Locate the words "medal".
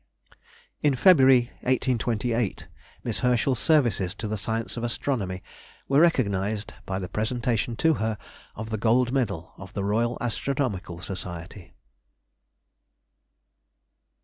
9.11-9.53